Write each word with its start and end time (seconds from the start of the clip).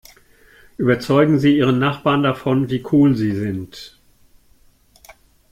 Überzeugen 0.77 1.37
Sie 1.37 1.55
Ihren 1.57 1.77
Nachbarn 1.77 2.23
davon, 2.23 2.71
wie 2.71 2.83
cool 2.91 3.15
Sie 3.15 3.35
sind! 3.35 3.99